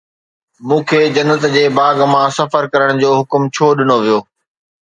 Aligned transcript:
مون 0.67 0.79
کي 0.89 1.01
جنت 1.15 1.43
جي 1.55 1.63
باغ 1.77 1.97
مان 2.13 2.27
سفر 2.37 2.63
ڪرڻ 2.73 2.89
جو 3.03 3.09
حڪم 3.19 3.41
ڇو 3.53 3.67
ڏنو 3.77 3.95
ويو؟ 4.03 4.19